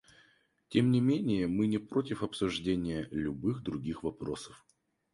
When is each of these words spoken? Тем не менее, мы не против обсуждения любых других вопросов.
Тем 0.69 0.89
не 0.89 0.99
менее, 0.99 1.45
мы 1.45 1.67
не 1.67 1.77
против 1.77 2.23
обсуждения 2.23 3.07
любых 3.11 3.61
других 3.61 4.01
вопросов. 4.01 4.65